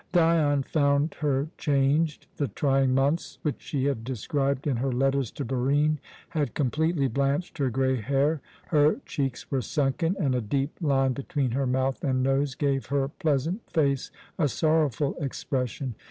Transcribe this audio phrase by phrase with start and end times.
[0.11, 2.25] Dion found her changed.
[2.37, 7.59] The trying months which she had described in her letters to Barine had completely blanched
[7.59, 12.23] her grey hair, her cheeks were sunken, and a deep line between her mouth and
[12.23, 14.09] nose gave her pleasant face
[14.39, 15.93] a sorrowful expression.